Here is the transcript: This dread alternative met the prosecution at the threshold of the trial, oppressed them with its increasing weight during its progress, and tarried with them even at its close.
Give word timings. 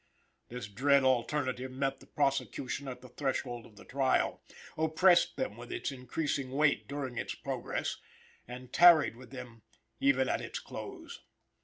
This 0.49 0.67
dread 0.67 1.03
alternative 1.03 1.69
met 1.71 1.99
the 1.99 2.07
prosecution 2.07 2.87
at 2.87 3.01
the 3.01 3.09
threshold 3.09 3.67
of 3.67 3.75
the 3.75 3.85
trial, 3.85 4.41
oppressed 4.75 5.37
them 5.37 5.55
with 5.57 5.71
its 5.71 5.91
increasing 5.91 6.49
weight 6.53 6.87
during 6.87 7.19
its 7.19 7.35
progress, 7.35 7.97
and 8.47 8.73
tarried 8.73 9.15
with 9.15 9.29
them 9.29 9.61
even 9.99 10.27
at 10.27 10.41
its 10.41 10.57
close. 10.57 11.19